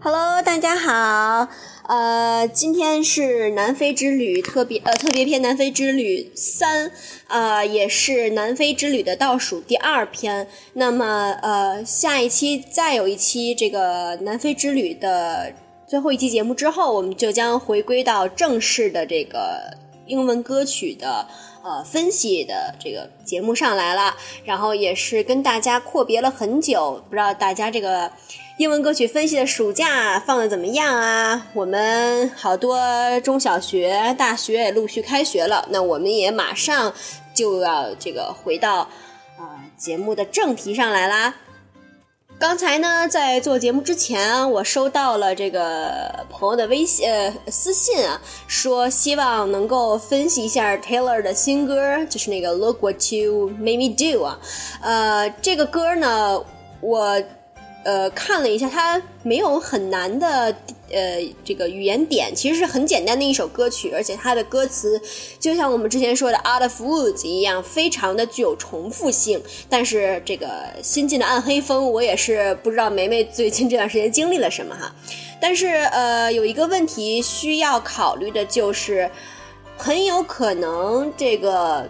[0.00, 1.48] Hello，大家好，
[1.86, 6.90] 呃，今天是南非之旅特别呃特别篇南非之旅三，
[7.26, 10.48] 啊，也是南非之旅的倒数第二篇。
[10.72, 15.52] 那么呃，下一期再有一期这个南非之旅的
[15.86, 19.76] 最后一期节目之后，我们就将回归到正式的这个
[20.06, 21.26] 英文歌曲的
[21.64, 24.14] 呃分析的这个节目上来了。
[24.44, 28.12] 然后也是跟大家阔别了很久，不知道大家这个。
[28.56, 31.48] 英文歌曲分析的暑假放的怎么样啊？
[31.54, 32.78] 我们好多
[33.24, 36.94] 中小学、大学也陆续开学了，那我们也马上
[37.34, 38.82] 就要这个回到
[39.36, 41.34] 啊节目的正题上来啦。
[42.38, 54.38] 刚才呢，在做节目之前，我收到了这个朋友的微信呃私信啊，说希望能够分析一下 Taylor 的新歌，就是那个 Look What You Made Me Do 啊。
[54.82, 56.44] 呃，这个歌呢，
[56.80, 57.22] 我。
[57.84, 60.54] 呃，看了一下，它没有很难的
[60.90, 65.00] 呃这个语言点，其实是很简单的一首歌曲，而且它的歌词
[65.38, 69.42] 就像我们之前说的《Out of Woods》一样，非常的具有重复性。
[69.68, 70.48] 但是这个
[70.82, 74.90] 新进的暗黑风，我也是不知道梅梅最近这段时间经历了什么哈。
[75.40, 79.10] 但是呃，有一个问题需要考虑的就是，
[79.76, 81.88] 很有可能这个。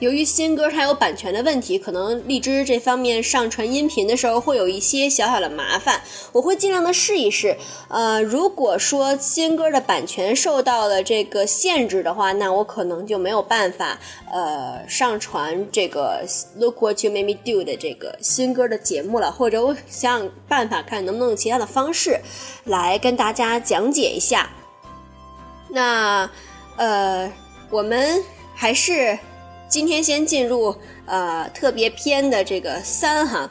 [0.00, 7.56] 由于新歌它有版权的问题，可能荔枝这方面上传音频的时候会有一些小小的麻烦，我会尽量的试一试。
[7.88, 13.98] 呃，如果说新歌的版权受到了这个限制的话，那我可能就没有办法
[14.30, 16.26] 呃上传这个
[16.58, 22.20] Look What You Made Me Do 的这个新歌的节目了，或者我想想办法看能不能用其他的方式
[22.64, 24.50] 来跟大家讲解一下。
[25.70, 26.28] 那
[26.76, 27.32] 呃，
[27.70, 28.22] 我们
[28.54, 29.18] 还是。
[29.74, 30.72] 今天先进入
[31.04, 33.50] 呃特别篇的这个三哈。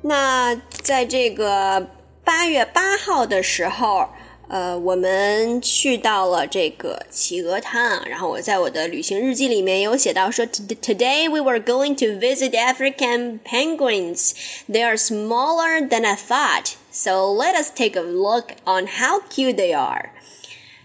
[0.00, 1.88] 那在这个
[2.22, 4.08] 八月八号的时候。
[4.50, 14.32] 呃，我们去到了这个企鹅滩啊，然后我在我的旅行日记里面有写到说，Today we were going to visit African penguins.
[14.66, 19.56] They are smaller than I thought, so let us take a look on how cute
[19.56, 20.12] they are.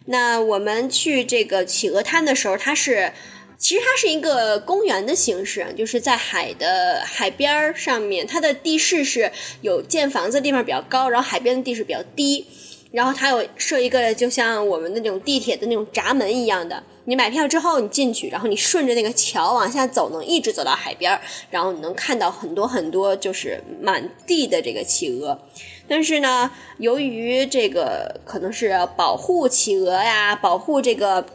[0.07, 3.13] 那我们去这个企鹅滩的时候，它是
[3.57, 9.31] 其实它是一个公园的形式，就是在海的海边儿上面，它的地势是
[9.62, 12.45] 有建房子的地方比较高，然后海边的地势比较低。
[12.94, 16.84] 然后它有设一个，就像我们的那种地铁的那种闸门一样的。
[17.06, 25.40] 你买票之后，你进去，然后你顺着那个桥往下走，能一直走到海边，然后你能看到很多很多，就是满地的这个企鹅。
[25.88, 31.25] 但是呢，由于这个可能是保护企鹅呀，保护这个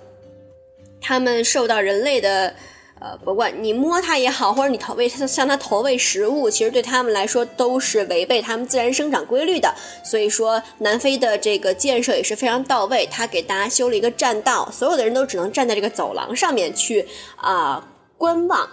[1.01, 2.55] 它们受到人类的。
[3.01, 9.73] 呃，不管你摸它也好，或者你投喂它，向它投喂食物，其实对它们来说都是违背它们自然生长规律的。
[10.05, 17.07] 所以说，南非的这个建设也是非常到位，他给大家修了一个栈道，所有的人都只能站在这个走廊上面去
[17.37, 18.69] 啊观望，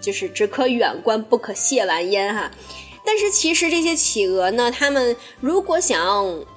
[0.00, 2.50] 就是只可远观，不可亵玩焉哈。
[3.08, 5.98] 但是其实这些企鹅呢，它们如果想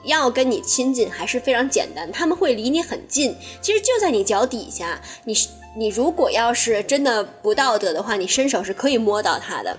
[0.04, 5.34] 要跟你亲近，还是非常简单，他们会离你很近，其实就在你脚底下，你。
[5.74, 9.78] 你如果要是真的不道德的话，你伸手是可以摸到它的。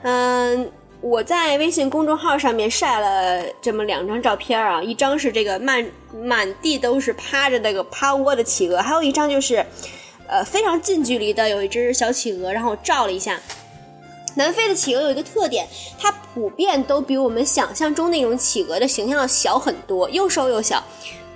[0.00, 9.62] 嗯，我在微信公众号上面晒了这么两张照片啊，一张是这个满满地都是趴着那个趴窝的企鹅，还有一张就是，
[10.26, 13.38] 呃，非常近距离的有一只小企鹅，然后我照了一下。
[14.34, 15.66] 南非的企鹅有一个特点，
[15.98, 20.82] 它普遍都比我们想象中那种企鹅的形象要小很多，又瘦又小，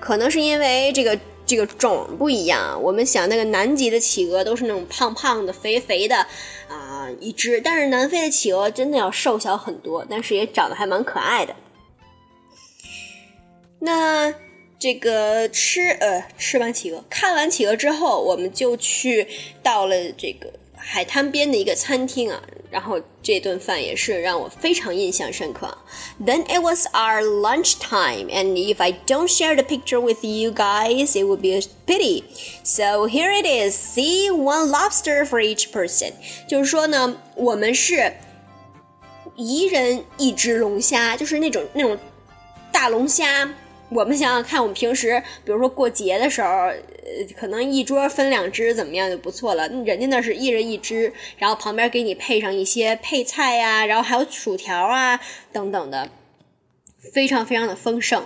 [0.00, 1.19] 可能是因为这个。
[1.44, 6.16] 这个种不一样，我们想那个南极的企鹅都是那种胖胖的、肥肥的，
[6.69, 7.60] 啊，一只。
[7.60, 11.55] 但是南非的企鹅真的要瘦小很多，但是也长得还蛮可爱的。
[13.81, 14.32] 那
[14.78, 19.26] 这个吃呃吃完企鹅，看完企鹅之后，我们就去
[19.64, 20.49] 到了这个。
[20.84, 25.79] 海滩边的一个餐厅啊，然后这顿饭也是让我非常印象深刻。
[26.20, 31.12] Then it was our lunch time, and if I don't share the picture with you guys,
[31.12, 32.25] it would be a pity.
[32.64, 33.76] So here it is.
[33.76, 36.14] See, one lobster for each person.
[36.49, 38.12] 就是说呢，我们是
[39.37, 41.96] 一人一只龙虾，就是那种那种
[42.73, 43.49] 大龙虾。
[43.92, 46.75] 我们想想看，我们平时比如说过节的时候，呃，
[47.39, 49.68] 可能一桌分两只怎么样就不错了。
[49.69, 55.19] 人家那是一人一只，然后旁边给你配上一些配菜呀，然后还有薯条啊
[55.54, 56.09] 等等的，
[57.13, 58.25] 非常非常的丰盛。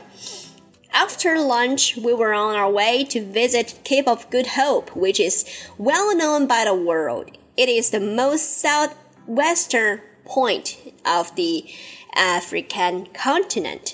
[0.91, 5.45] After lunch, we were on our way to visit Cape of Good Hope, which is
[5.77, 7.27] well known by the world.
[7.55, 11.65] It is the most southwestern point of the
[12.13, 13.93] African continent.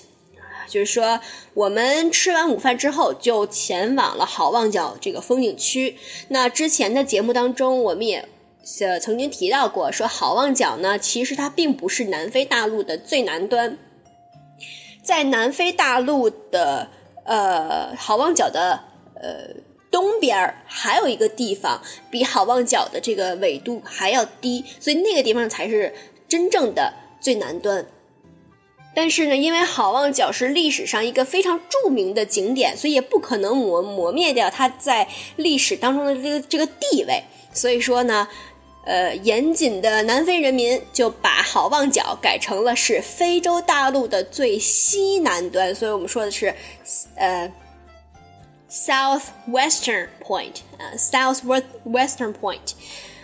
[0.73, 1.19] 就是说，
[1.53, 5.97] 我们吃完午饭之后就前往了好望角这个风景区。
[6.29, 8.27] 那之前的节目当中，我们也
[8.79, 13.77] 呃曾经提到过，说好望角呢，其实它并不是南非大陆的最南端，
[15.03, 16.89] 在南非大陆的
[17.23, 18.79] 呃好望角的
[19.21, 19.53] 呃
[19.91, 25.93] 东边还有一个地方比好望角的这个纬度还要低，所以那个地方才是
[26.27, 26.91] 真正的
[27.21, 27.85] 最南端。
[28.95, 37.23] 但是呢，因为好望角是历史上一个非常著名的景点，所以也不可能磨磨灭掉它在历史当中的这个这个地位。
[37.51, 38.27] 所以说呢，
[38.85, 45.73] 呃，严谨的南非人民就把好望角改成了是非洲大陆的最西南端。
[45.73, 46.53] 所以我们说的是，
[47.15, 47.51] 呃
[48.69, 52.73] ，southwestern point，呃，southwestern point。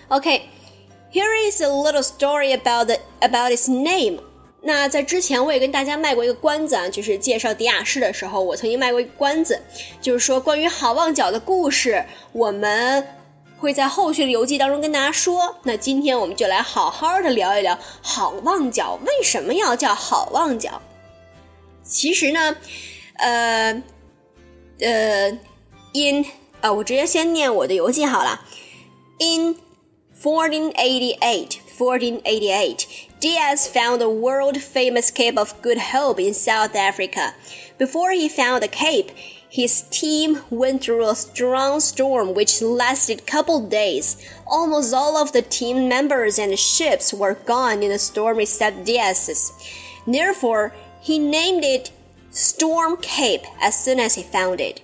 [0.07, 4.19] OK，here is a little story about the about its name。
[4.61, 9.61] 那在之前我也跟大家卖过一个关子啊，就是介绍迪亚士的时候，我曾经卖过一个关子，
[10.01, 12.03] 就是说关于好望角的故事，
[12.33, 13.07] 我们
[13.57, 15.57] 会在后续的游记当中跟大家说。
[15.63, 20.81] 那今天我们就来好好的聊一聊好望角为什么要叫好望角。
[21.83, 22.55] 其实呢，
[23.13, 23.81] 呃
[24.81, 25.29] 呃
[25.93, 26.25] ，in
[26.61, 28.41] 啊，我直接先念我的游记好了。
[29.19, 29.55] In
[30.21, 32.83] fourteen eighty eight, fourteen eighty eight.
[33.20, 37.34] Diaz found the world famous Cape of Good Hope in South Africa.
[37.78, 39.10] Before he found the Cape,
[39.48, 44.16] his team went through a strong storm which lasted couple days.
[44.46, 49.52] Almost all of the team members and ships were gone in the storm except Diaz's.
[50.06, 51.92] Therefore, he named it
[52.30, 54.80] Storm Cape as soon as he found it.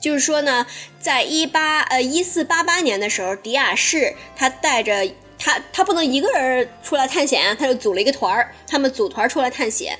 [0.00, 0.66] 就是说呢，
[1.00, 5.06] 在一八呃一四八八年的时候，迪亚士他带着
[5.39, 9.97] 他他不能一个人出来探险啊，他就组了一个团儿，他们组团出来探险。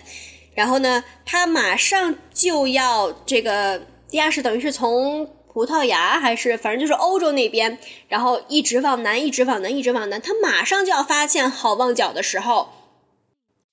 [0.54, 3.80] 然后呢，他马上就要这个
[4.10, 10.20] 地下室，等于是从葡萄牙还是反正就是欧洲那边，然后一直往南，一直往南，一直往南。
[10.20, 12.70] 他马上就要发现好望角的时候，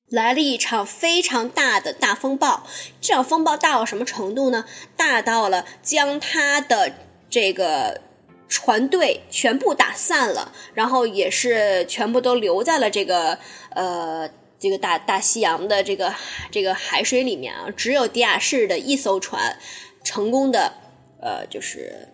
[0.09, 2.65] 来了一场非常大的大风暴。
[3.01, 4.67] 这场风暴大到什么程度呢？
[4.97, 6.93] 大到了将他的
[7.31, 8.03] 这个。
[8.47, 13.39] 船队全部打散了，然后也是全部都留在了这个
[13.71, 16.15] 呃这个大大西洋的这个
[16.51, 19.59] 这个海水里面啊，只有迪亚士的一艘船
[20.05, 20.75] 成功的
[21.21, 22.09] 呃就是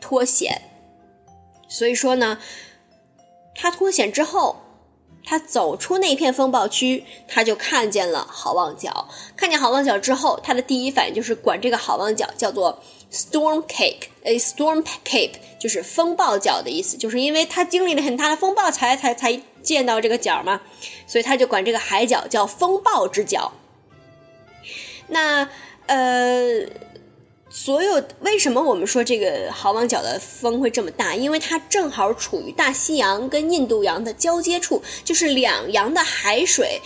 [0.00, 0.62] 脱险。
[1.68, 2.38] 所以说呢，
[3.54, 4.62] 他脱险之后，
[5.24, 9.08] 他走出那片风暴区，他就看见了好望角。
[9.36, 12.82] 看见好望角之后，他的第一反应就是管这个好望角叫做。
[13.14, 20.60] Storm Cape，诶，Storm Cape 就是风暴角的意思，就是因为它经历了很大的风暴才才才见到这个角嘛，
[21.06, 23.52] 所以他就管这个海角叫风暴之角。
[25.06, 25.48] 那
[25.86, 26.66] 呃，
[27.48, 31.14] 所有为什么我们说这个好望角的风会这么大？
[31.14, 36.80] 因为它正好处于大西洋跟印度洋的交接处，就是两洋的海水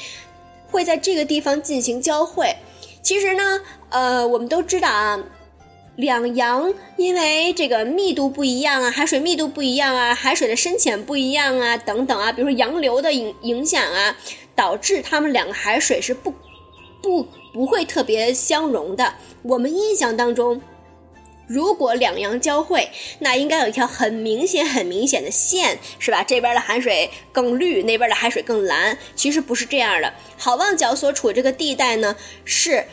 [0.70, 2.54] 会在这个地方进行交汇。
[3.02, 5.24] 其实呢，呃，我们都知道啊。
[5.98, 14.16] 两洋因为这个密度不一样啊，海水密度不一样啊，海水的深浅不一样啊，等等啊，比如说洋流的影影响啊，
[14.54, 16.32] 导致它们两个海水是不
[17.02, 19.14] 不不会特别相融的。
[19.42, 20.62] 我们印象当中，
[21.48, 26.22] 如果两洋交汇，那应该有一条很明显、很明显的线，是吧？
[26.22, 28.96] 这边的海水更绿，那边的海水更蓝。
[29.16, 30.14] 其实不是这样的。
[30.36, 32.14] 好望角所处这个地带呢，
[32.44, 32.84] 是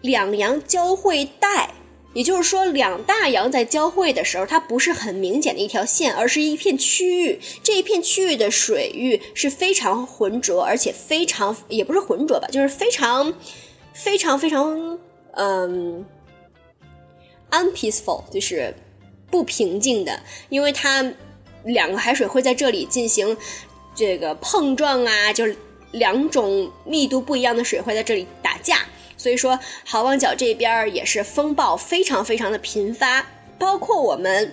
[0.00, 1.74] 两洋交汇带。
[2.14, 7.38] 也就是说，两大洋在交汇的时候，它不是很明显的一条线，而是一片区域。
[7.62, 13.32] 这一片区域的水域是非常浑浊，而且非常也不是浑浊吧，就是非常
[13.92, 14.98] 非常非常
[15.32, 16.04] 嗯
[17.50, 18.74] ，unpeaceful，就是
[19.30, 21.12] 不平静的，因为它
[21.64, 23.36] 两个海水会在这里进行
[23.94, 25.54] 这个碰撞啊，就是
[25.92, 28.78] 两种密度不一样的水会在这里打架。
[29.18, 33.26] 所以说，好望角这边也是风暴非常非常的频发，
[33.58, 34.52] 包括我们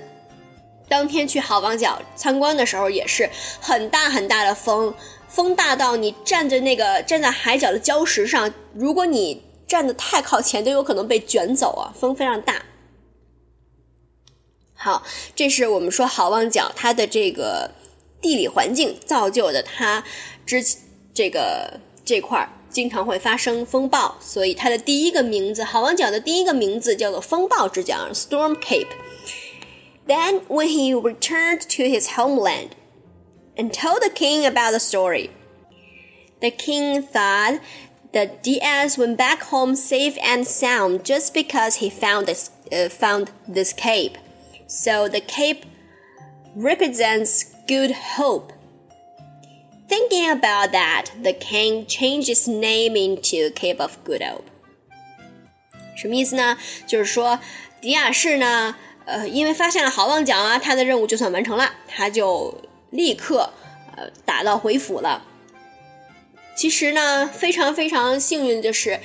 [0.89, 3.29] 当天去好望角参观的时候，也是
[3.61, 4.95] 很大很大的风，
[5.27, 12.63] 风大到你站在那个站在海角的礁石上，如果你站的太靠前，都有可能被卷走啊，风非常大。
[14.73, 15.03] 好，
[15.35, 17.69] 这是我们说好望角它的这个
[18.19, 20.03] 地理环境造就的它
[20.43, 20.65] 之
[21.13, 21.79] 这个。
[22.07, 32.70] 这块儿经常会发生风暴，所以它的第一个名字，好望角的第一个名字叫做风暴之角 （Storm Cape）。Then, when he returned to his homeland
[33.56, 35.30] and told the king about the story,
[36.40, 37.60] the king thought
[38.12, 43.30] that Diaz went back home safe and sound just because he found this uh, found
[43.46, 44.16] this cape.
[44.66, 45.64] So the cape
[46.56, 48.52] represents good hope.
[49.87, 54.43] Thinking about that, the king changed its name into Cape of Good Hope.
[55.95, 56.57] 什么意思呢？
[56.87, 57.39] 就是说，
[57.81, 58.75] 迪亚士呢，
[59.05, 63.51] 呃，因为发现了好望角啊，他的任务就算完成了，他就立刻
[63.95, 65.23] 呃打道回府了。
[66.55, 68.99] 其实呢，非常非常幸运的就是，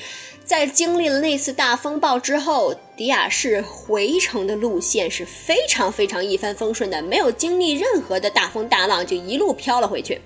[0.44, 10.20] 在经历了那次大风暴之后，迪亚士回程的路线是非常非常一帆风顺的，没有经历任何的大风大浪，就一路飘了回去。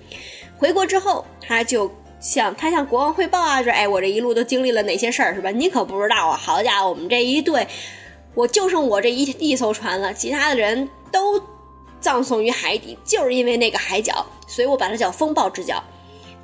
[0.57, 5.51] 回国之后，他就向他向国王汇报啊，说：“哎，我这一路都经历了哪些事儿，是吧？
[5.51, 6.37] 你可不知道啊！
[6.37, 7.67] 好家伙，我们这一队，
[8.33, 11.41] 我就剩我这一一艘船了，其他的人都
[11.99, 15.83] 葬送于海底，就是因为那个海角，所以我把它叫风暴之角。”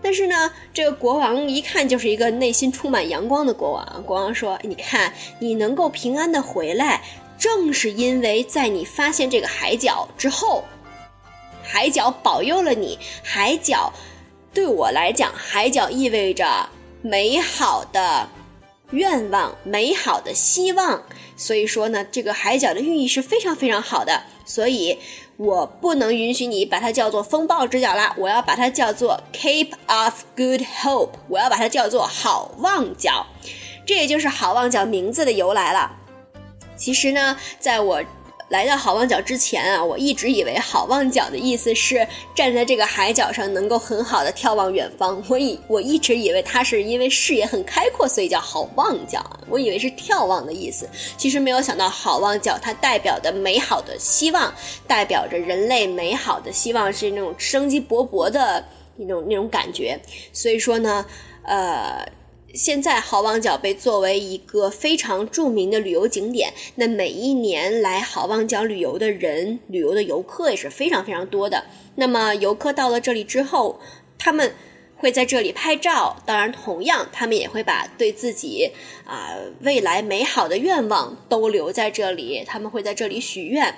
[0.04, 4.04] 但是呢，这个国王一看就是一个内心充满阳光的国王。
[4.04, 7.02] 国王说：“你看，你能够平安的回来，
[7.38, 10.64] 正是因为在你发现这个海角之后，
[11.72, 13.00] 海角保佑了你。
[13.24, 13.94] 海角
[14.54, 16.68] 对我来讲，海角意味着
[17.02, 18.28] 美好的
[18.92, 21.04] 愿望、美好的希望。
[21.38, 24.24] 所以说呢，这个海角的寓意是非常非常好的。
[24.46, 25.00] 所以。”
[25.38, 33.26] 我不能允许你把它叫做风暴之角了，我要把它叫做 Cape of Good Hope，我要把它叫做好望角，
[33.84, 35.98] 这也就是好望角名字的由来了。
[36.76, 38.04] 其实呢，在我。
[38.52, 42.06] 来到好望角之前啊，我一直以为好望角的意思是
[42.36, 45.24] 站在这个海角上能够很好的眺望远方。
[45.30, 49.26] 我以我一直以为它是因为视野很开阔，所以叫好望角。
[49.48, 50.86] 我以为是眺望的意思，
[51.18, 54.54] 其实没有想到好望角它代表的美好的希望，
[54.86, 58.62] 代表着人类美好的希望是那种生机勃勃的
[58.98, 59.98] 那种那种感觉。
[60.34, 61.06] 所以说呢，
[61.44, 62.06] 呃。
[62.54, 71.66] 现在好望角被作为一个非常著名的旅游景点，那每一年来好望角旅游的人、旅游的游客也是非常非常多的。
[71.96, 73.80] 那么游客到了这里之后，
[74.18, 74.54] 他们
[74.98, 78.72] 会在这里拍照，当然，同样他们也会把对自己
[79.06, 83.76] 啊未来美好的愿望都留在这里，他们会在这里许愿。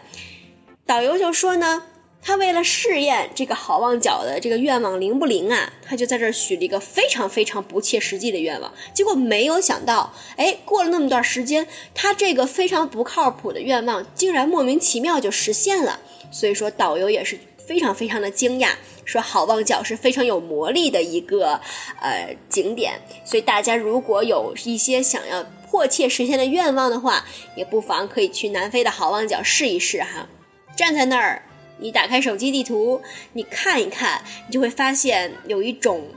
[0.86, 1.84] 导游就说呢。
[2.26, 8.74] 他为了试验这个好望角的这个愿望灵不灵啊，他就在这儿许了一个非常非常不切实际的愿望。
[8.94, 16.00] 结果没有想到，哎，过了那么段时间，他这个非常不靠谱的愿望竟然莫名其妙就实现了。
[16.32, 18.70] 所以说，导游也是非常非常的惊讶，
[19.04, 21.60] 说好望角是非常有魔力的一个
[22.00, 23.02] 呃景点。
[23.26, 27.26] 所以大家如果有一些想要迫切实现的愿望的话，
[27.58, 30.30] 也不妨可以去南非的好望角试一试哈，
[30.78, 31.44] 站在那儿。
[31.84, 33.02] 你打开手机地图，
[33.34, 36.08] 你看一看，你就会发现有一种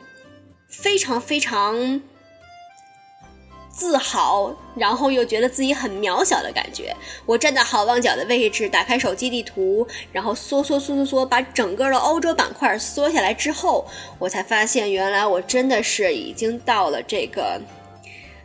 [0.69, 2.01] 非常非常
[3.69, 6.95] 自豪，然后又觉得自己很渺小的感觉。
[7.27, 13.85] 我站在好望角的位置，打开手机地图，然后缩缩缩缩缩，把整个的欧洲板块缩下来之后，
[14.21, 17.61] 我才发现，原来我真的是已经到了这个。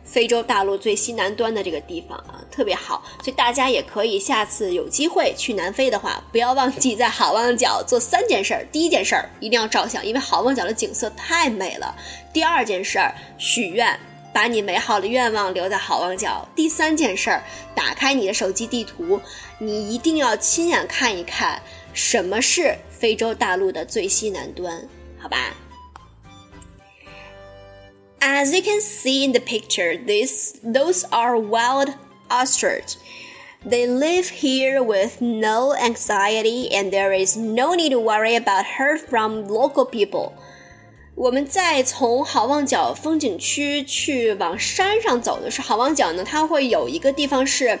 [0.04, 8.66] 非洲大陆最西南端的这个地方啊，特别好，所以大家也可以下次有机会去南非的话，不要忘记在好望角做三件事儿。
[8.70, 11.94] 第一件事儿一定要照相，因为好望角的景色太美了。
[12.32, 13.98] 第二件事儿许愿，
[14.32, 16.46] 把你美好的愿望留在好望角。
[16.54, 17.42] 第三件事儿，
[17.74, 19.20] 打开你的手机地图，
[19.58, 21.62] 你一定要亲眼看一看
[21.94, 24.82] 什么是非洲大陆的最西南端，
[25.18, 25.54] 好吧
[28.21, 31.93] ？As you can see in the picture, this, those are wild
[32.29, 32.97] ostriches.
[33.65, 38.99] They live here with no anxiety and there is no need to worry about hurt
[39.09, 40.33] from local people.
[41.15, 47.79] 我们在从好望角风景区去往山上走的是好望角呢，它会有一个地方是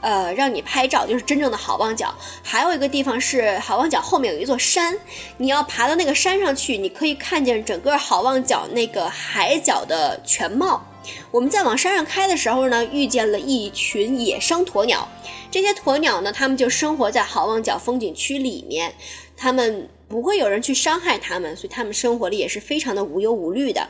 [0.00, 2.14] 呃，让你拍照就是真正的好望角。
[2.42, 4.96] 还有一个地方是好望角后面有一座山，
[5.38, 10.84] 你要爬到那个山上去，你可以看见整个好望角那个海角的全貌。
[11.30, 15.08] 我们在往山上开的时候呢，遇见了一群野生鸵鸟。
[15.50, 18.94] 这些鸵鸟呢，它们就生活在好望角风景区里面，
[19.36, 23.88] 它们不会有人去伤害它们，所以它们生活的也是非常的无忧无虑的。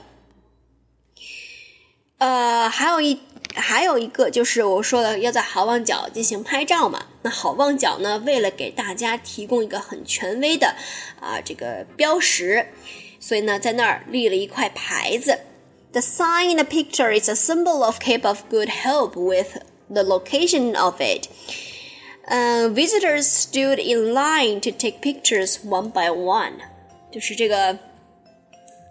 [2.18, 3.20] 呃，还有一。
[3.54, 10.74] 还有一个就是我说的要在好望角进行拍照嘛，那好望角呢，为了给大家提供一个很权威的
[11.20, 12.66] 啊这个标识，
[13.18, 15.40] 所以呢在那儿立了一块牌子
[15.92, 19.58] ，The sign in the picture is a symbol of Cape of Good Hope with
[19.90, 21.28] the location of it.
[22.30, 26.58] Uh, visitors stood in line to take pictures one by one.
[27.10, 27.78] 就是这个，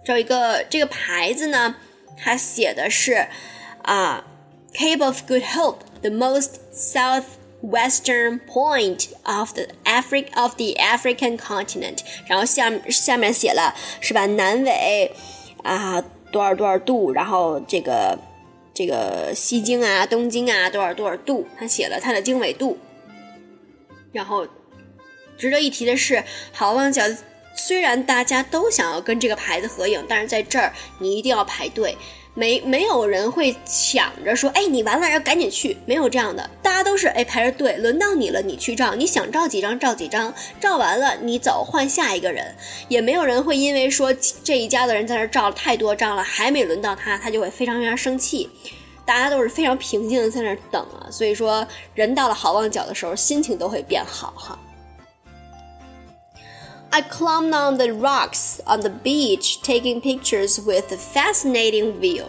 [0.03, 1.75] 这一个这个牌子呢，
[2.17, 3.27] 它写的是
[3.83, 4.25] 啊、
[4.77, 12.01] Cape of Good Hope, the most southwestern point of the Africa of the African continent。
[12.27, 15.11] 然后下下面写了是吧，南纬
[15.63, 15.99] 啊、
[16.31, 18.19] 多少多少度，然后这个
[18.71, 22.77] 这个西经啊、东经啊多少多少度，它写了它的经纬度。
[24.11, 24.47] 然后，
[25.39, 27.01] 值得一提的是，好望角
[27.55, 31.97] 虽然大家都想要跟这个牌子合影，但是在这儿你一定要排队，
[32.37, 42.53] 没没有人会抢着说，哎，你完了要赶紧去，没有这样的，大家都是哎排着队，轮到你了，你去照，你想照几张照几张，照完了你走换下一个人，
[42.89, 44.13] 也没有人会因为说
[44.43, 48.47] 这一家的人在那照了太多张了，还没轮到他，他就会非常非常生气。
[49.03, 54.59] 大家都是非常平静的在那等啊，所以说人到了好望角的时候，心情都会变好哈。
[56.97, 62.23] I climbed on the rocks on the beach, taking pictures with a fascinating view.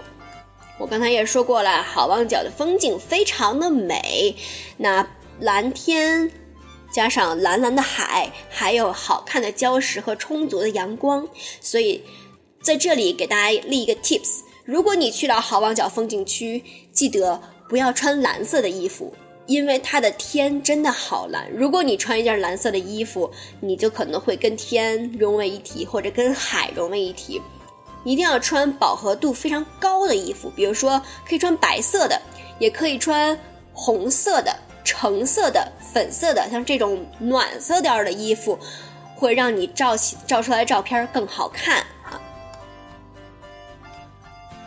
[0.78, 4.36] 我刚才也说过了，好望角的风景非常的美，
[4.76, 5.08] 那
[5.40, 6.30] 蓝天
[6.92, 11.26] 加上蓝蓝的海，还有好看的礁石和充足的阳光，
[11.62, 12.04] 所以
[12.60, 14.40] 在这里给大家立一个 tips。
[14.66, 19.14] 如果你去到好望角风景区，记得不要穿蓝色的衣服，
[19.48, 21.50] 因为它的天真的好蓝。
[21.50, 23.28] 如果你穿一件蓝色的衣服，
[23.60, 27.40] 你就可能会跟天融为一体，或者跟海融为一体。
[28.04, 32.20] 一定要穿饱和度非常高的衣服，比如说可以穿白色的，
[32.58, 33.36] 也可以穿
[33.72, 38.58] 红色的、橙色的、粉色的，像这种暖色调的衣服，
[39.16, 41.84] 会让你照起照出来的照片更好看。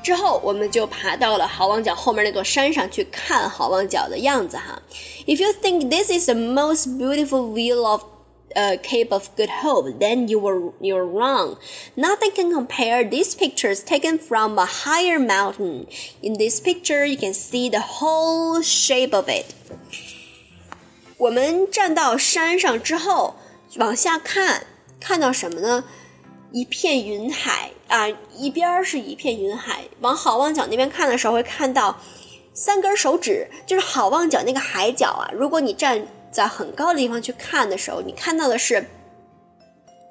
[0.02, 4.80] 之后，我们就爬到了好望角后面那座山上去看好望角的样子哈。
[5.26, 8.04] If you think this is the most beautiful view of
[8.54, 11.56] uh, Cape of Good Hope, then you were you're wrong.
[11.96, 15.88] Nothing can compare these pictures taken from a higher mountain.
[16.22, 19.46] In this picture, you can see the whole shape of it.
[21.18, 23.34] 我们站到山上之后，
[23.78, 24.66] 往下看，
[25.00, 25.84] 看到什么呢？
[26.51, 29.81] 一片云海啊，一边儿是一片云海。
[30.01, 31.97] 往好望角那边看的时候，会看到
[32.53, 35.31] 三根手指，就是好望角那个海角啊。
[35.33, 38.85] 如果你站在很高的地方去看的时候，你看到的是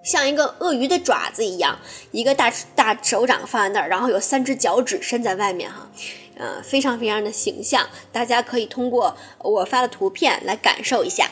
[0.02, 1.78] 像一个鳄鱼的爪子一样，
[2.10, 5.90] 一个大大手掌放在那儿，然后有三只脚趾伸在外面哈，
[6.36, 7.86] 呃，非常非常的形象。
[8.10, 11.28] 大家可以通过我发的图片来感受一下。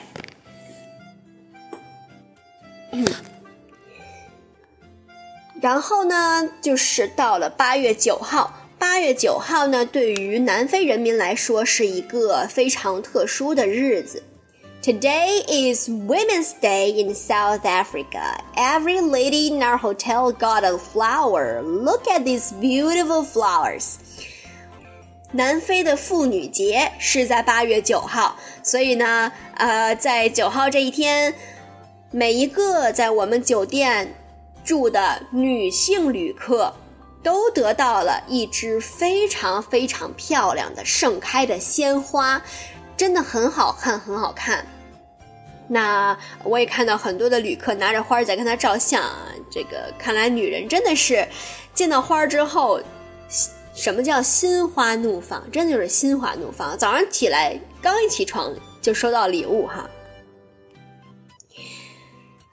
[2.93, 3.07] 嗯。
[5.62, 8.60] 然后呢，就是到了八月九号。
[8.78, 14.22] 八月九号呢，对于南非人民来说是一个非常特殊的日子。
[14.82, 18.42] Today is Women's Day in South Africa.
[18.58, 21.62] Every lady in our hotel got a flower.
[21.62, 23.94] Look at these beautiful flowers.
[25.32, 31.34] 南非的妇女节是在八月九号，所以呢，呃，在九号这一天，
[32.12, 34.14] 每一个在我们酒店。
[34.69, 36.71] 住的女性旅客
[37.23, 42.43] 都得到了一支非常非常漂亮的盛开的鲜花，
[42.95, 44.67] 真的很好看，很好看。
[45.69, 49.03] 那我也看到很多的旅客拿着花在跟他照相，
[49.51, 51.27] 这个看来女人真的是
[51.73, 52.79] 见到花之后，
[53.75, 55.51] 什么叫心花怒放？
[55.51, 56.77] 真的就是心花怒放。
[56.77, 59.89] 早上起来刚一起床就收到礼物哈。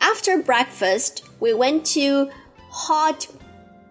[0.07, 2.29] After breakfast, we went to
[2.69, 3.25] Hot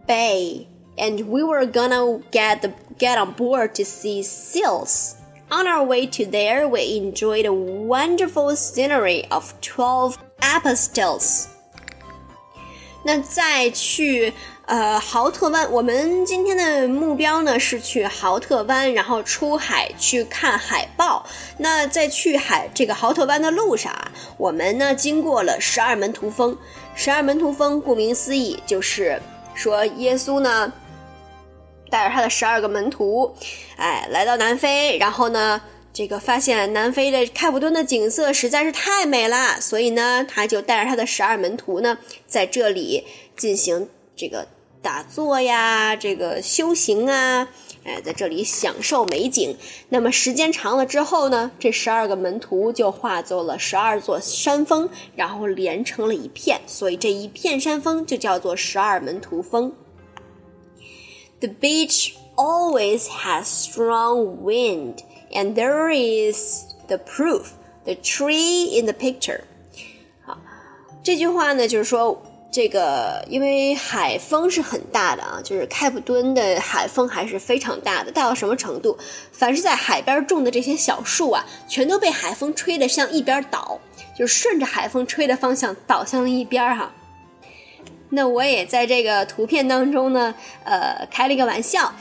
[0.06, 5.16] Bay and we were gonna get the, get on board to see seals.
[5.50, 11.48] On our way to there, we enjoyed a wonderful scenery of 12 apostles.
[13.06, 14.32] 那再去
[14.64, 21.24] 呃豪特湾，我们今天的目标呢是去豪特湾，然后出海去看海豹。
[21.58, 26.56] 那在去海这个豪特湾的路上啊，我们呢经过了十二门徒峰。
[26.94, 29.20] 十二门徒峰顾名思义就是
[29.54, 30.72] 说耶稣呢
[31.90, 33.34] 带着他的十二个门徒，
[33.76, 35.60] 哎，来到南非，然后呢。
[35.94, 43.04] 这个发现南非的开普敦的景色实在是太美了，所以呢，他就带着他的十二门徒呢，在这里
[43.36, 44.48] 进行这个
[44.82, 47.48] 打坐呀，这个修行啊，
[47.84, 49.56] 哎，在这里享受美景。
[49.90, 59.72] 那么时间长了之后呢，这十二个门徒就化作了十二座山峰，然后连成了一片，所以这一片山峰就叫做十二门徒峰。
[61.38, 64.96] The beach always has strong wind,
[65.34, 67.48] and there is the proof,
[67.84, 69.40] the tree in the picture.
[70.24, 70.38] 好，
[71.02, 78.96] 这句话呢，就是说这个，因为海风是很大的啊，就是开普敦的海风还是非常大的，大到什么程度？
[79.32, 83.80] 凡是在海边种的这些小树啊，全都被海风吹得向一边倒，
[84.16, 86.94] 就是顺着海风吹的方向倒向了一边哈。
[88.10, 91.92] 那我也在这个图片当中呢，呃，开了一个玩笑，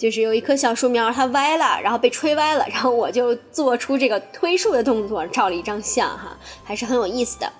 [0.00, 7.52] 就是有一棵小树苗它歪了，然后被吹歪了，然后我就做出这个推树的动作，照了一张相哈，还是很有意思的。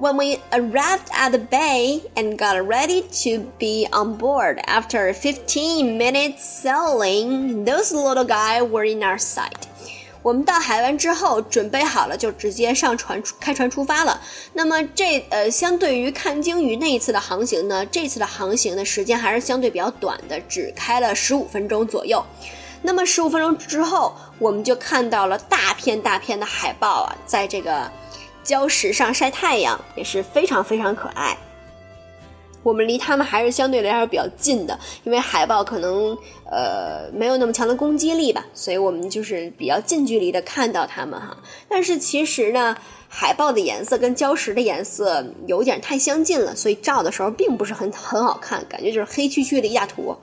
[0.00, 5.96] When we arrived at the bay and got ready to be on board after 15
[5.96, 9.68] minutes sailing, those little guys were in our sight.
[10.21, 14.19] 我们到海湾之后，准备好了就直接上船开船出发了。
[14.53, 22.23] 那么这呃，相对于看鲸鱼那一次的航行呢，这次的航行的时间还是相对比较短的，只开了十五分钟左右。
[22.81, 27.89] 那么十五分钟之后，我们就看到了大片大片的海豹啊，在这个。
[28.41, 31.37] 礁石上晒太阳也是非常非常可爱。
[32.61, 36.17] 我们离它们还是相对来说比较近的，因为海豹可能
[36.49, 41.37] 呃没有那么强的攻击力吧，所以我们就是比较近距离的看到它们哈。
[41.67, 42.75] 但是其实呢，
[43.07, 50.19] 海豹的颜色跟礁石的颜色有点太相近了，所以照的时候并不是很很好看，感觉就是黑黢黢的一大坨。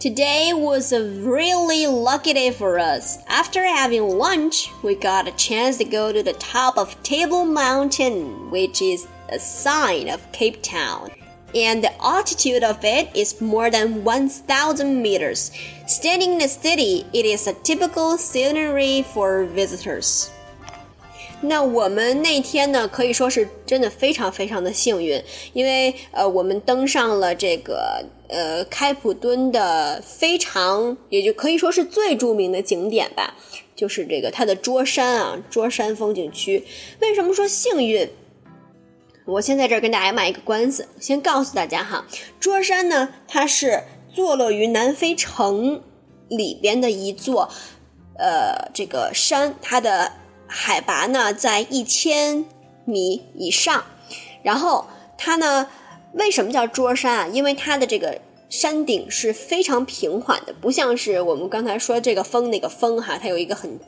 [0.00, 3.18] Today was a really lucky day for us.
[3.26, 8.50] After having lunch, we got a chance to go to the top of Table Mountain,
[8.52, 11.11] which is a sign of Cape Town.
[11.55, 15.51] And the altitude of it is more than 1,000 meters.
[15.85, 20.29] Standing in the city, it is a typical scenery for visitors.
[21.41, 33.35] 那我们那天呢，可以说是真的非常非常的幸运，因为呃，我们登上了这个呃开普敦的非常，也就可以说是最着名的景点吧，
[33.75, 36.63] 就是这个它的桌山啊，桌山风景区。
[37.01, 38.09] 为什么说幸运？
[39.28, 42.04] 我先在这儿跟大家卖一个关子，先告诉大家哈，
[42.40, 45.82] 桌山呢，它是坐落于南非城
[46.28, 47.50] 里边的一座
[48.18, 50.12] 呃这个山，它的。
[50.50, 52.46] 海拔呢在一千
[52.86, 53.84] 米以上，
[54.42, 54.86] 然后
[55.18, 55.68] 它呢
[56.14, 57.28] 为什么叫桌山啊？
[57.30, 63.78] 因为它的这个山顶是非常平缓的，不像是我们刚才说这个峰那个峰哈，它有一个很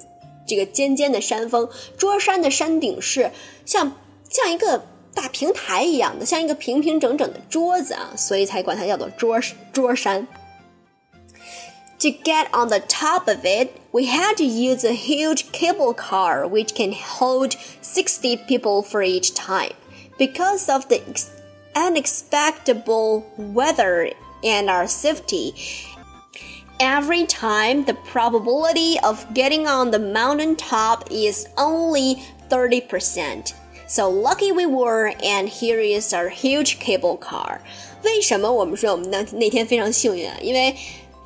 [0.46, 1.66] 这个尖尖的山峰。
[1.96, 3.30] 桌山的山顶是
[3.64, 3.96] 像
[4.28, 9.39] 像一个大平台一样的，像一个平平整整的桌子啊，所以才管它叫做桌
[9.71, 10.27] 桌山。
[11.99, 16.75] To get on the top of it, we had to use a huge cable car which
[16.75, 19.71] can hold 60 people for each time.
[20.19, 21.01] Because of the
[21.73, 22.83] unexpected
[23.37, 24.11] weather
[24.43, 25.53] and our safety,
[26.79, 33.53] every time the probability of getting on the mountain top is only 30%.
[33.89, 37.59] So lucky we were, and here is our huge cable car.
[38.03, 40.35] 为什么我们说我们那那天非常幸运啊？
[40.41, 40.75] 因为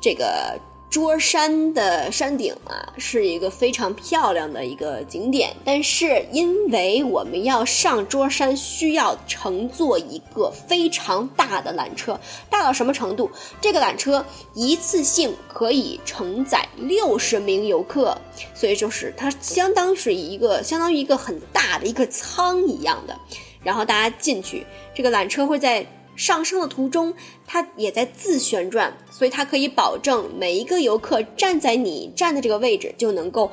[0.00, 0.58] 这个
[0.89, 5.53] 桌山的山顶啊，是一个非常漂亮的一个景点。
[5.65, 12.17] 但是因为我们要上桌山，需要乘坐一个非常大的缆车，
[12.49, 13.29] 大到什么程度？
[13.59, 18.17] 这个缆车一次性可以承载六十名游客，
[18.53, 23.17] 所以就是它相当是一个相当于一个很大的一个舱一样的。
[23.61, 25.85] 然后大家进去，这个缆车会在。
[26.15, 27.13] 上升的途中，
[27.45, 33.51] 它也在自旋转，所以它可以保证每一个游客站在你站的这个位置，就能够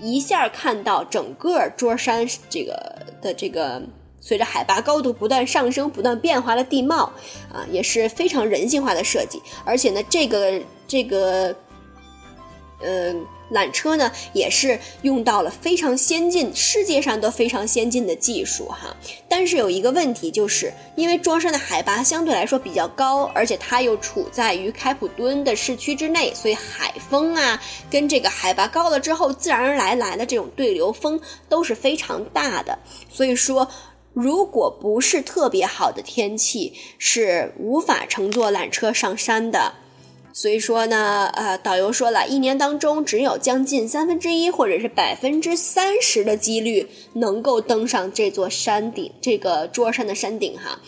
[0.00, 3.82] 一下看到整个桌山这个的这个
[4.20, 7.12] 随着海拔高度不断上升、不断变化的地貌
[7.52, 9.40] 啊，也是非常人性化的设计。
[9.64, 11.54] 而且呢，这个这个，
[12.80, 13.26] 嗯。
[13.50, 18.94] 缆车呢，也是用到了非常先进，世界上都非常先进的技术哈。
[19.28, 27.60] 但是有一个问题，就是因为庄山的海拔相对来说比较高，而且它又处在于开普敦的市区之内，所以海风啊，
[27.90, 32.78] 跟这个海拔高了之后自然而然来的这种对流风都是非常大的。
[33.10, 33.68] 所以说，
[34.12, 39.74] 如果不是特别好的天气，是无法乘坐缆车上山的。
[40.40, 50.80] 所以说呢，呃，导游说了一年当中只有将近三分之一或者是百分之三十的几率能够登上这座山顶，这个桌山的山顶哈。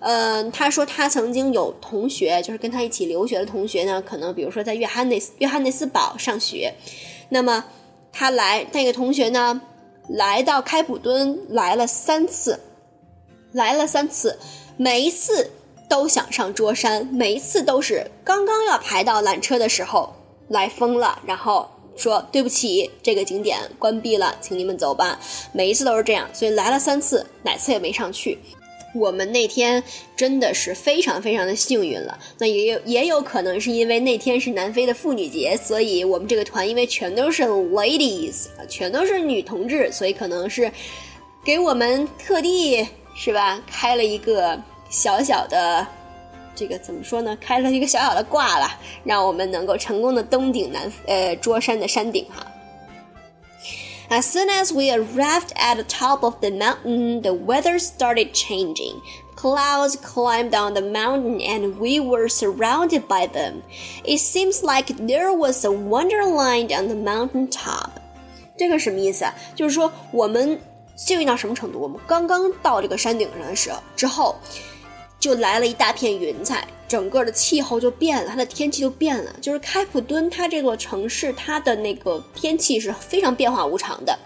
[0.00, 6.74] 嗯，他说他曾经有同学，就是跟他一起留学的同学呢，可能比如说在约翰内斯约翰内斯堡上学，
[7.30, 7.64] 那么
[8.12, 9.58] 他来那个同学呢，
[10.10, 12.60] 来到开普敦来了三次，
[13.52, 14.38] 来了三次，
[14.76, 15.50] 每一次。
[15.92, 20.10] 都想上桌山，每一次都是刚刚要排到缆车的时候
[20.48, 25.20] 来疯了，然后说对不起，这个景点关闭了，请你们走吧。
[25.52, 28.38] 每一次都是这样，所以来了三次，哪次也没上去。
[28.94, 29.84] 我们那天
[30.16, 40.72] 真的是非常非常的幸运了，那也有也有可能是因为那天是南非的妇女节，所以我们这个团因为全都是 ladies，全都是女同志，所以可能是
[41.44, 44.58] 给我们特地是吧开了一个
[44.92, 45.84] 小小的
[46.54, 47.36] 这个怎么说呢？
[47.40, 48.68] 开了一个小小的挂了，
[49.02, 52.46] 让我们能够成功的登顶南呃桌山的山顶哈。
[54.10, 59.00] As soon as we arrived at the top of the mountain, the weather started changing.
[59.34, 63.62] Clouds climbed on the mountain and we were surrounded by them.
[64.04, 67.88] It seems like there was a wonderland on the mountain top.
[68.58, 69.34] 这个什么意思啊？
[69.56, 70.60] 就是说我们
[70.94, 71.78] 幸运到什么程度？
[71.80, 74.36] 我们刚刚到这个山顶上的时候，之后
[75.22, 79.32] 就来了一大片云彩，整个的气候就变了，它的天气就变了。
[79.40, 84.18] 就是开普敦，它这座城市，它的那个天气是非常变化无常的。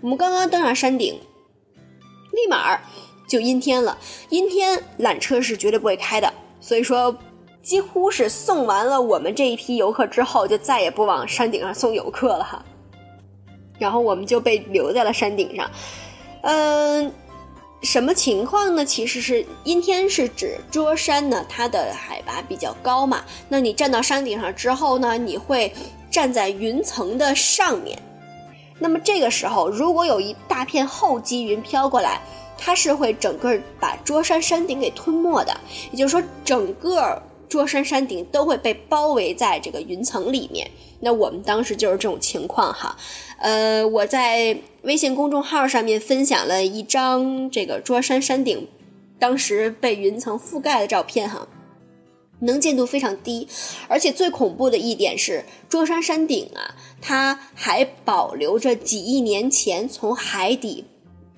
[0.00, 1.18] 我们刚刚登上山顶，
[2.30, 2.80] 立马
[3.26, 3.98] 就阴天了。
[4.28, 7.18] 阴天缆车是绝对不会开的，所以说
[7.60, 12.64] 几乎是送完了我们这一批游客之后，就再也不往山顶上送游客了哈。
[13.76, 15.68] 然后我们就被留在了山顶上，
[16.42, 17.12] 嗯。
[17.84, 18.84] 什么情况呢？
[18.84, 23.22] 其实是阴天是指桌山呢，它的海拔比较高嘛。
[23.48, 25.72] 那你站到山顶上之后呢，你会
[26.10, 27.98] 站在云层的上面。
[28.78, 32.20] 那么这个时候，如果有一大片厚积云飘过来，
[32.56, 35.54] 它是会整个把桌山山顶给吞没的。
[35.92, 40.68] 也就是说，整个桌山山顶都会被包围在这个云层里面。
[41.00, 42.96] 那我们当时就是这种情况哈。
[43.38, 48.68] 呃，我在微信公众号上面分享了一张这个桌山山顶
[49.18, 51.48] 当时被云层覆盖的照片哈，
[52.40, 53.48] 能见度非常低，
[53.88, 60.84] 而且最恐怖的一点是桌山山顶啊，它还保留着几亿年前从海底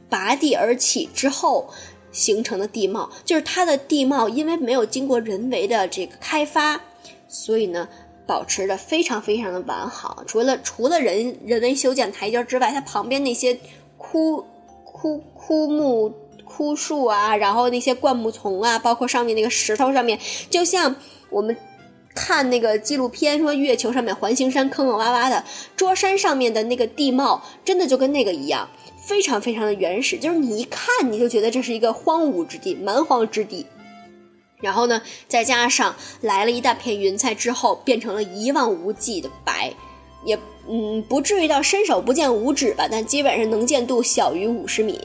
[0.09, 1.71] 拔地而起之后
[2.11, 6.81] 形成的地貌，就是它的地貌因为没有经过人为的这个开发，
[7.29, 7.89] 所以呢。
[8.27, 13.59] 保持的非常非常的完好，除了除了人人为修建台阶之外，它旁边那些
[13.97, 14.45] 枯
[14.85, 16.13] 枯枯木
[16.45, 20.19] 枯树啊，然后那些灌木丛啊，包括上面那个石头上面，
[20.51, 20.97] 就像
[21.31, 21.57] 我们
[22.15, 25.45] 看那个纪录片说月球上面环形山坑坑洼洼的，
[25.77, 33.67] 桌山上面的那个地貌，真的就跟那个一样，非常非常的原始，就是你一看你就觉得这是一个荒芜之地、蛮荒之地。
[34.61, 39.73] 然后呢，再加上来了一大片云彩之后，变成了一望无际的白，
[40.25, 40.39] 也
[40.69, 45.01] 嗯不至于到伸手不见五指吧，但基本上能见度小于五十米，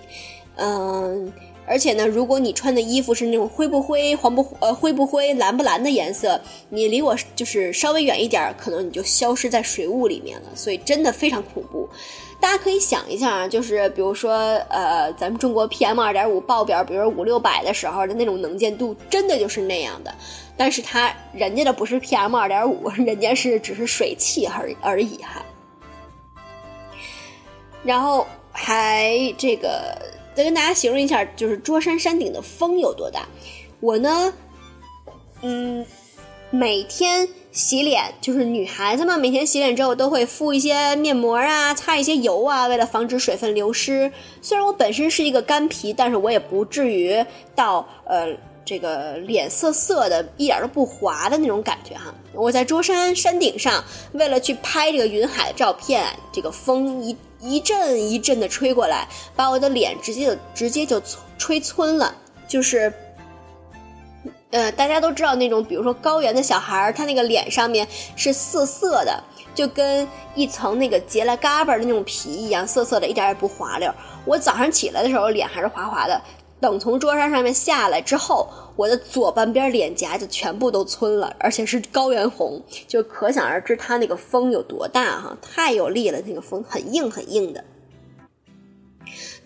[0.55, 1.31] 嗯。
[1.71, 10.49] 而且呢，如果你穿的衣服是那种灰不灰、黄不呃灰不灰、蓝不蓝的颜色，你离我就是稍微远一点，可能你就消失在水雾里面了。
[10.53, 11.88] 所以真的非常恐怖。
[12.41, 14.34] 大家可以想一下啊，就是比如说
[14.67, 20.13] 呃，咱们中国 PM 二点五报表，比如五六百的时候的那种能见度，真的就是那样的。
[20.57, 25.41] 但是它人家的不是 PM 二点五， 人家是只是水汽而而已哈。
[27.81, 29.95] 然后还这个。
[30.33, 33.27] 再跟大家形容一下，就是桌山山顶的风有多大。
[33.79, 34.33] 我呢，
[35.41, 35.85] 嗯，
[36.49, 44.11] 每天洗脸，就是女孩子嘛，每天洗脸之后都会敷一些面膜啊，擦一些油啊，为了防止水分流失。
[44.41, 48.27] 虽然我本身是一个干皮，但是我也不至于到呃
[48.63, 52.13] 这个脸涩涩的，一点都不滑的那种感觉哈。
[52.33, 57.17] 我在桌山山顶上，为了去拍这个云海的照片，这个风一。
[57.41, 61.01] 一阵一阵的吹过来，把我的脸直接就直接就
[61.38, 62.15] 吹皴了。
[62.47, 62.93] 就是，
[64.51, 69.23] 呃，大家都知道那种，比如说高原的小孩儿，他那个脸上面是涩涩的，
[69.56, 73.91] 就跟一层那个结了嘎巴的那种皮一样，涩涩的，一点也不滑溜。
[74.25, 76.21] 我早上起来的时候，脸还是滑滑的。
[76.62, 87.63] 等从桌山上面下来之后，我的左半边脸颊就全部都皴了，而且是高原红，就可想而知它那个风有多大哈，太有力了，那个风很硬很硬的。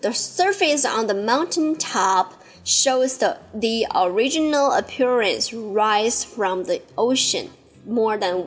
[0.02, 2.26] The surface on the mountain top
[2.66, 7.46] shows the the original appearance rise from the ocean
[7.86, 8.44] more than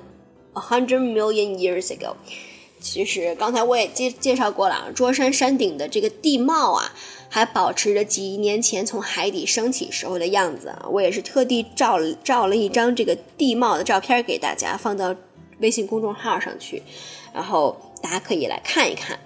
[0.53, 2.13] a hundred million years ago。
[2.79, 6.93] 其实刚才我也介介绍过了，桌山山顶的这个地貌啊。
[7.29, 10.85] 还保持着几年前从海底升起时候的样子啊！
[10.89, 15.15] 我也是特地照照了一张这个地貌的照片给大家，放到
[15.59, 16.81] 微信公众号上去，
[17.31, 19.19] 然后大家可以来看一看。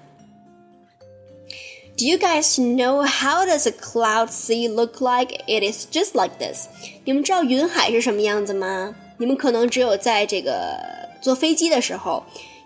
[1.96, 5.32] Do you guys know how does a cloud sea look like?
[5.46, 6.66] It is just like this.
[7.06, 8.96] 你们知道云海是什么样子吗？
[9.20, 10.80] 你们可能只有在这个
[11.22, 12.24] 坐飞机的时候，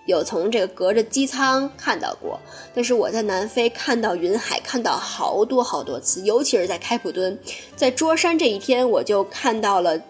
[0.08, 2.39] 有从这个隔着机舱看到过。
[2.74, 7.39] 但是我在南非看到云海，看到好多好多次，尤其是在开普敦，
[7.76, 10.02] 在桌山这一天，我就看到了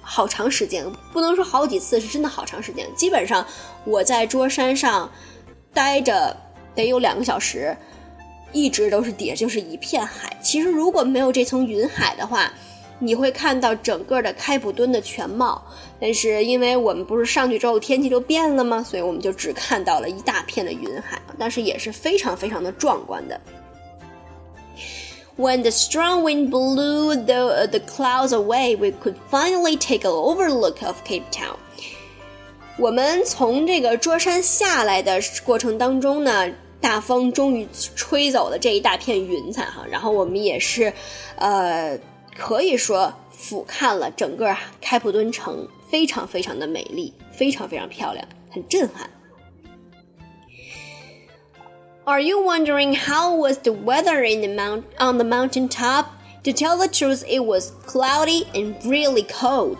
[0.00, 2.86] 好长时间，不能说好几次，是真的好长时间。
[2.94, 3.44] 基本上
[3.84, 5.10] 我在桌山上
[5.74, 6.36] 待着。
[6.74, 7.76] 得有两个小时，
[8.52, 10.36] 一直都是底下就是一片海。
[10.40, 12.52] 其实如果没有这层云海的话，
[12.98, 15.62] 你会看到整个的开普敦的全貌。
[16.00, 18.82] 但是因为我们不是上去之后天气就变了吗？
[18.82, 23.40] 所以我们就只看到了一大片的云海，但是也是非常非常的壮观的。
[25.36, 30.96] When the strong wind blew the the clouds away, we could finally take an overlook of
[31.04, 31.56] Cape Town.
[32.78, 36.48] 我们从这个桌山下来的过程当中呢。
[36.80, 40.92] 大风终于吹走了这一大片云彩哈，然后我们也是，
[41.34, 41.98] 呃，
[42.38, 49.10] 可以说俯瞰了整个开普敦城，非常非常的美丽，非常非常漂亮，很震撼。
[52.04, 56.06] Are you wondering how was the weather in the mount on the mountain top?
[56.44, 59.78] To tell the truth, it was cloudy and really cold.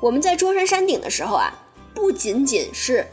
[0.00, 1.52] 我们在桌山山顶的时候啊，
[1.94, 3.06] 不仅仅是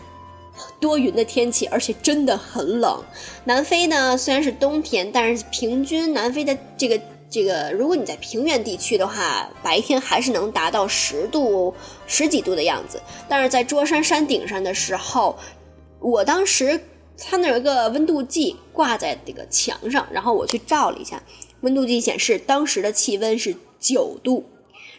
[0.79, 3.03] 多云的天气，而且真的很冷。
[3.43, 11.73] 南非呢，虽然是冬天，但是平均南非的这个这个，如果你在平原地区的话，白天还是能达到十度、
[12.07, 13.01] 十几度的样子。
[13.27, 15.37] 但是在桌山山顶上的时候，
[15.99, 16.79] 我当时
[17.17, 21.21] 它那有一个温度计挂在这个墙上，然后我去照了一下，
[21.61, 24.45] 温度计显示当时的气温是九度。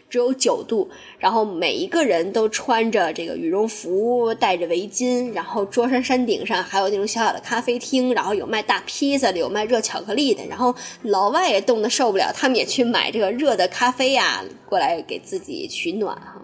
[0.09, 0.89] 只有九度，
[1.19, 16.41] 然后每一个人都穿着这个羽绒服，戴着围巾，然后桌山山顶上还有那种小小的咖啡厅，然后有卖大披萨的，有卖热巧克力的，然后老外也冻得受不了，他们也去买这个热的咖啡呀，过来给自己取暖哈。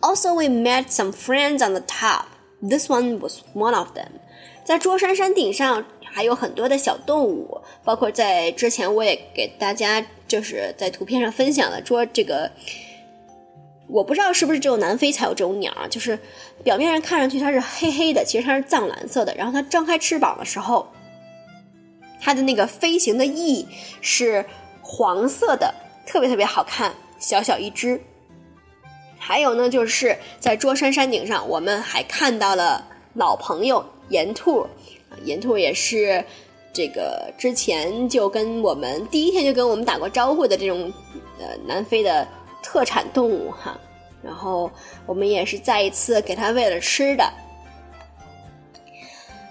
[0.00, 2.26] Also, we met some friends on the top.
[2.60, 4.08] This one was one of them.
[4.64, 12.50] 在桌山山顶上还有很多的小动物，包括在之前我也给大家就是在图片上分享了，说这个
[13.86, 16.18] 我不知道是不是只有南非才有这种鸟，就是
[16.64, 20.88] 表面上看上去它是黑黑的，其实它是藏蓝色的，然后它张开翅膀的时候，
[22.20, 23.66] 它的那个飞行的翼
[24.00, 24.44] 是
[24.82, 25.74] 黄色的，
[26.06, 28.00] 特别特别好看，小小一只。
[29.18, 33.84] 还有呢，就是在桌山山顶上，我们还看到了老朋友。
[34.08, 34.64] 岩兔，
[35.24, 36.24] 岩兔也是
[36.75, 40.91] 这个之前就跟我们第一天就跟我们打过招呼的这种
[41.39, 42.27] 呃南非的
[42.63, 43.77] 特产动物哈，
[44.23, 44.71] 然后
[45.05, 47.31] 我们也是再一次给它喂了吃的。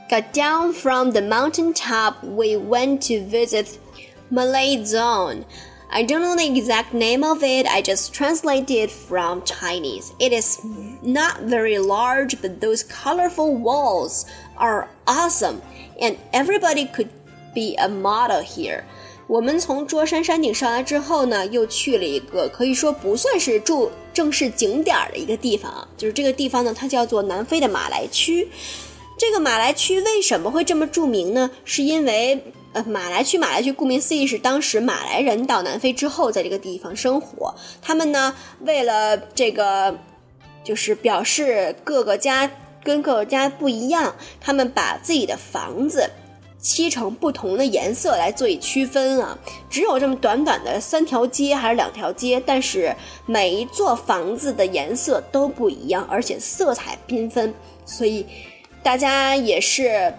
[0.09, 3.79] Got down from the mountain top, we went to visit
[4.29, 5.45] Malay Zone.
[5.93, 10.13] I don't know the exact name of it, I just translated it from Chinese.
[10.19, 10.59] It is
[11.03, 14.25] not very large, but those colorful walls
[14.57, 15.61] are awesome,
[16.00, 17.08] And everybody could
[17.54, 18.84] be a model here.
[19.28, 28.48] 我们从桌山山顶上来之后呢，又去了一个可以说不算是住正式景点的一个地方啊，就是这个地方呢，它叫做南非的马来区。
[29.18, 31.50] 这个马来区为什么会这么著名呢？
[31.64, 37.56] 是因为呃，马来区，马来区顾名思义是当时马来人到南非之后，在这个地方生活。
[37.82, 39.98] 他们呢，为了这个，
[40.62, 42.52] 就是表示各个家
[42.86, 46.08] 跟各家不一样，他们把自己的房子
[46.60, 49.38] 漆成不同的颜色来做以区分啊。
[49.70, 52.96] 只有这么短短的三条街还是两条街，但是
[53.26, 57.54] 每一座房子的颜色都不一样，而且色彩缤纷，
[57.86, 58.26] 所以
[58.84, 60.14] 大家也是。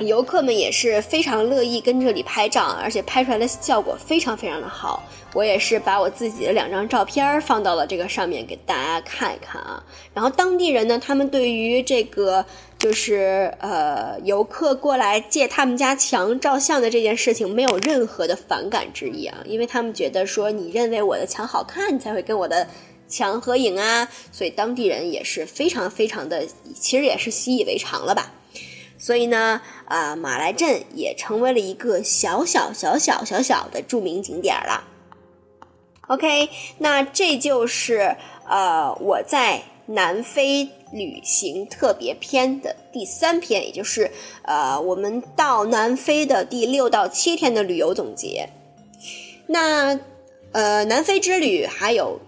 [0.00, 5.02] 游客们也是非常乐意跟这里拍照，而且拍出来的效果非常非常的好。
[5.32, 9.82] 我也是把我自己的两张照片放到了这个上面给大家看一看啊。
[10.14, 12.44] 然后当地人呢，他们对于这个
[12.78, 22.66] 就是呃游客过来借他们家墙照相的这件事情没有任何的反感之意啊，因为他们觉得说你认为我的墙好看，你才会跟我的
[23.08, 28.32] 墙合影啊，所以当地人也是非常非常的，其实也是习以为常了吧。
[28.98, 34.84] 所以呢，啊，马来镇也成为了一个小小小小小小的著名景点了。
[36.08, 38.16] OK，那这就是
[38.48, 44.10] 呃我在南非旅行特别篇的第三篇，也就是
[44.42, 48.48] 呃我们到南非的第六到七天的旅游总结。
[49.48, 50.00] 那
[50.52, 52.18] 呃南非之旅还有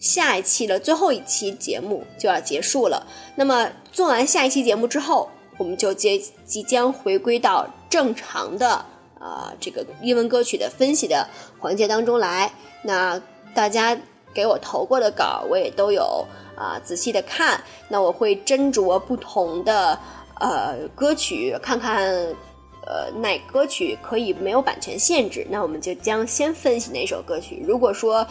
[0.00, 3.06] 下一期的最后一期节目就要结束了。
[3.36, 5.30] 那么做完下一期节目之后。
[5.58, 8.82] 我们就接即将回归到正常的
[9.20, 11.28] 呃这个英文歌曲的分析的
[11.58, 12.50] 环节当中来。
[12.82, 13.20] 那
[13.54, 13.98] 大家
[14.32, 16.24] 给我投过的稿，我也都有
[16.56, 17.60] 啊仔细的看。
[17.88, 19.98] 那我会斟酌不同的
[20.38, 22.06] 呃歌曲，看看
[22.86, 27.62] 呃哪歌曲可以没有版权限制，那我们就将先分析哪首歌曲。
[27.66, 28.24] 如果说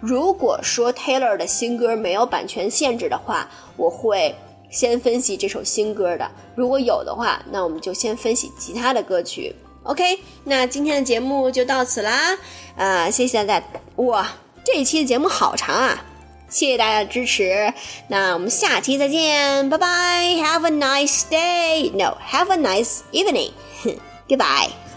[0.00, 4.34] 如果说 Taylor 的新歌没有版权限制的话，我会
[4.70, 9.54] 先分析这首新歌的；如果有的话，那我们就先分析其他的歌曲。
[9.82, 12.38] OK，那今天的节目就到此啦，
[12.76, 13.66] 啊，谢谢大家！
[13.96, 14.30] 哇，
[14.64, 16.04] 这一期的节目好长啊，
[16.48, 17.72] 谢谢大家的支持。
[18.08, 19.86] 那我们下期再见，拜拜
[20.36, 21.90] ！Have a nice day.
[21.92, 23.52] No, have a nice evening.
[24.28, 24.89] Goodbye.